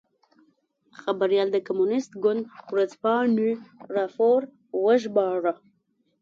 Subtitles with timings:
[1.01, 3.51] خبریال د کمونېست ګوند ورځپاڼې
[3.95, 4.39] راپور
[4.83, 5.53] وژباړه.